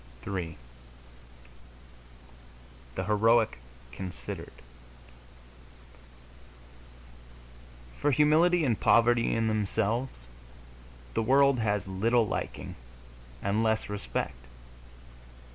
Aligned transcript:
III 0.25 0.57
THE 2.95 3.03
HEROIC 3.03 3.59
CONSIDERED 3.91 4.63
For 7.99 8.09
humility 8.09 8.65
and 8.65 8.79
poverty, 8.79 9.35
in 9.35 9.47
themselves, 9.47 10.25
the 11.13 11.21
world 11.21 11.59
has 11.59 11.87
little 11.87 12.25
liking 12.27 12.73
and 13.43 13.61
less 13.61 13.89
respect. 13.91 14.47